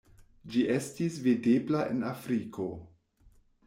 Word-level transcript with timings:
Ĝi 0.53 0.63
estis 0.77 1.21
videbla 1.27 1.85
en 1.93 2.03
Afriko. 2.17 2.71